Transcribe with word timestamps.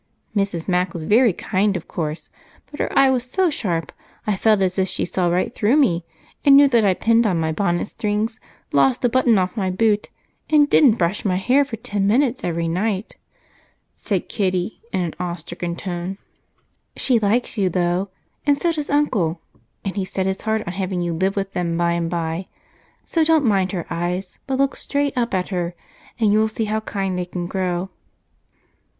Mrs. 0.35 0.67
Mac 0.67 0.95
was 0.95 1.03
very 1.03 1.31
kind, 1.31 1.77
of 1.77 1.87
course, 1.87 2.31
but 2.71 2.79
her 2.79 2.91
eye 2.97 3.11
was 3.11 3.23
so 3.29 3.51
sharp 3.51 3.91
I 4.25 4.35
felt 4.35 4.61
as 4.61 4.79
if 4.79 4.87
she 4.87 5.05
saw 5.05 5.27
right 5.27 5.53
through 5.53 5.77
me, 5.77 6.03
and 6.43 6.57
knew 6.57 6.67
that 6.69 6.83
I'd 6.83 7.01
pinned 7.01 7.27
on 7.27 7.39
my 7.39 7.51
bonnet 7.51 7.85
strings, 7.85 8.39
lost 8.71 9.05
a 9.05 9.09
button 9.09 9.37
off 9.37 9.55
my 9.55 9.69
boot, 9.69 10.09
and 10.49 10.67
didn't 10.67 10.95
brush 10.95 11.23
my 11.23 11.35
hair 11.35 11.63
for 11.63 11.75
ten 11.77 12.07
minutes 12.07 12.43
every 12.43 12.67
night," 12.67 13.15
said 13.95 14.27
Kitty 14.27 14.81
in 14.91 15.01
an 15.01 15.13
awe 15.19 15.33
stricken 15.35 15.75
tone. 15.75 16.17
"She 16.97 17.19
likes 17.19 17.55
you, 17.55 17.69
though, 17.69 18.09
and 18.43 18.57
so 18.57 18.71
does 18.71 18.89
Uncle, 18.89 19.39
and 19.85 19.95
he's 19.95 20.11
set 20.11 20.25
his 20.25 20.41
heart 20.41 20.63
on 20.65 20.73
having 20.73 21.03
you 21.03 21.13
live 21.13 21.35
with 21.35 21.53
them 21.53 21.77
by 21.77 21.91
and 21.91 22.09
by, 22.09 22.47
so 23.05 23.23
don't 23.23 23.45
mind 23.45 23.71
her 23.71 23.85
eyes 23.91 24.39
but 24.47 24.57
look 24.57 24.75
straight 24.75 25.13
up 25.15 25.35
at 25.35 25.49
her, 25.49 25.75
and 26.19 26.33
you'll 26.33 26.47
see 26.47 26.65
how 26.65 26.79
kind 26.79 27.19
they 27.19 27.25
can 27.25 27.45
grow." 27.45 27.91